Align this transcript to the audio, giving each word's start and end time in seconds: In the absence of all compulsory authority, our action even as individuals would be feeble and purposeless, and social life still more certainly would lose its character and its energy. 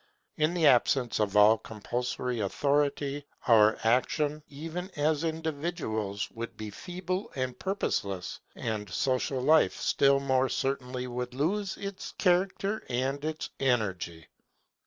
In 0.35 0.55
the 0.55 0.65
absence 0.65 1.19
of 1.19 1.37
all 1.37 1.59
compulsory 1.59 2.39
authority, 2.39 3.23
our 3.47 3.77
action 3.83 4.41
even 4.49 4.89
as 4.95 5.23
individuals 5.23 6.27
would 6.31 6.57
be 6.57 6.71
feeble 6.71 7.31
and 7.35 7.59
purposeless, 7.59 8.39
and 8.55 8.89
social 8.89 9.41
life 9.41 9.77
still 9.79 10.19
more 10.19 10.49
certainly 10.49 11.05
would 11.05 11.35
lose 11.35 11.77
its 11.77 12.13
character 12.13 12.83
and 12.89 13.23
its 13.23 13.51
energy. 13.59 14.25